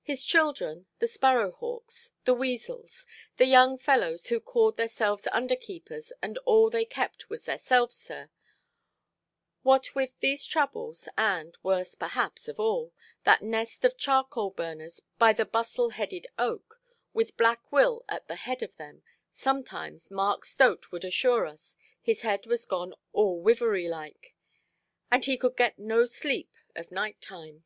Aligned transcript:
His 0.00 0.24
children, 0.24 0.86
the 1.00 1.06
sparrow–hawks, 1.06 2.12
the 2.24 2.32
weasels, 2.32 3.04
the 3.36 3.44
young 3.44 3.76
fellows 3.76 4.28
who 4.28 4.40
"called 4.40 4.78
theirselves 4.78 5.28
under–keepers, 5.30 6.14
and 6.22 6.38
all 6.46 6.70
they 6.70 6.86
kept 6.86 7.28
was 7.28 7.44
theirselves, 7.44 7.94
sir",—what 7.94 9.94
with 9.94 10.18
these 10.20 10.46
troubles, 10.46 11.10
and 11.18 11.58
(worst, 11.62 11.98
perhaps, 11.98 12.48
of 12.48 12.58
all) 12.58 12.94
that 13.24 13.42
nest 13.42 13.84
of 13.84 13.98
charcoal–burners 13.98 15.02
by 15.18 15.34
the 15.34 15.44
bustle–headed 15.44 16.26
oak, 16.38 16.80
with 17.12 17.36
Black 17.36 17.70
Will 17.70 18.02
at 18.08 18.28
the 18.28 18.36
head 18.36 18.62
of 18.62 18.76
them, 18.76 19.02
sometimes, 19.30 20.10
Mark 20.10 20.46
Stote 20.46 20.90
would 20.90 21.04
assure 21.04 21.44
us, 21.44 21.76
his 22.00 22.22
head 22.22 22.46
was 22.46 22.64
gone 22.64 22.94
"all 23.12 23.42
wivvery 23.44 23.90
like", 23.90 24.34
and 25.10 25.26
he 25.26 25.36
could 25.36 25.54
get 25.54 25.78
no 25.78 26.06
sleep 26.06 26.54
of 26.74 26.90
night–time. 26.90 27.64